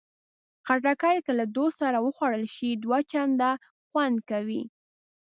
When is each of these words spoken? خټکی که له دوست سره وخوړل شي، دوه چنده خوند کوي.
خټکی 0.65 1.17
که 1.25 1.31
له 1.39 1.45
دوست 1.55 1.75
سره 1.83 1.97
وخوړل 2.05 2.45
شي، 2.55 2.69
دوه 2.83 2.97
چنده 3.11 3.51
خوند 3.87 4.17
کوي. 4.29 4.63